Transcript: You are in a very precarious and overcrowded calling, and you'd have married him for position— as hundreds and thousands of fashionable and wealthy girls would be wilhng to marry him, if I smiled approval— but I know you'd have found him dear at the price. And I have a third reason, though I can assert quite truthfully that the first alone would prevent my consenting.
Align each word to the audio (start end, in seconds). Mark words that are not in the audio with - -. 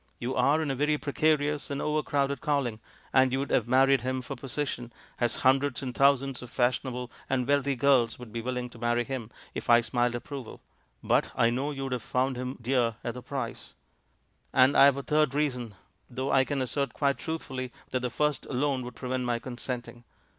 You 0.17 0.33
are 0.33 0.63
in 0.63 0.71
a 0.71 0.75
very 0.75 0.97
precarious 0.97 1.69
and 1.69 1.79
overcrowded 1.79 2.41
calling, 2.41 2.79
and 3.13 3.31
you'd 3.31 3.51
have 3.51 3.67
married 3.67 4.01
him 4.01 4.23
for 4.23 4.35
position— 4.35 4.91
as 5.21 5.35
hundreds 5.45 5.83
and 5.83 5.93
thousands 5.93 6.41
of 6.41 6.49
fashionable 6.49 7.11
and 7.29 7.47
wealthy 7.47 7.75
girls 7.75 8.17
would 8.17 8.31
be 8.33 8.41
wilhng 8.41 8.71
to 8.71 8.79
marry 8.79 9.03
him, 9.03 9.29
if 9.53 9.69
I 9.69 9.81
smiled 9.81 10.15
approval— 10.15 10.59
but 11.13 11.29
I 11.35 11.51
know 11.51 11.69
you'd 11.69 11.91
have 11.91 12.01
found 12.01 12.35
him 12.35 12.57
dear 12.59 12.95
at 13.03 13.13
the 13.13 13.21
price. 13.21 13.75
And 14.51 14.75
I 14.75 14.85
have 14.85 14.97
a 14.97 15.03
third 15.03 15.35
reason, 15.35 15.75
though 16.09 16.31
I 16.31 16.45
can 16.45 16.63
assert 16.63 16.93
quite 16.95 17.19
truthfully 17.19 17.71
that 17.91 17.99
the 17.99 18.09
first 18.09 18.47
alone 18.47 18.83
would 18.83 18.95
prevent 18.95 19.25
my 19.25 19.37
consenting. 19.37 20.03